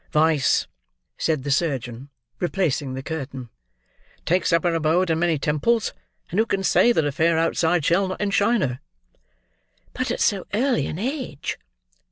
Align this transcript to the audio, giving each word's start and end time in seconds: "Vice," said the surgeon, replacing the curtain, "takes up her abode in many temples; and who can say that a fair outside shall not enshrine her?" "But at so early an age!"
"Vice," 0.11 0.65
said 1.15 1.43
the 1.43 1.51
surgeon, 1.51 2.09
replacing 2.39 2.95
the 2.95 3.03
curtain, 3.03 3.49
"takes 4.25 4.51
up 4.51 4.63
her 4.63 4.73
abode 4.73 5.11
in 5.11 5.19
many 5.19 5.37
temples; 5.37 5.93
and 6.31 6.39
who 6.39 6.45
can 6.47 6.63
say 6.63 6.91
that 6.91 7.05
a 7.05 7.11
fair 7.11 7.37
outside 7.37 7.85
shall 7.85 8.07
not 8.07 8.19
enshrine 8.19 8.61
her?" 8.61 8.79
"But 9.93 10.09
at 10.09 10.19
so 10.19 10.47
early 10.55 10.87
an 10.87 10.97
age!" 10.97 11.59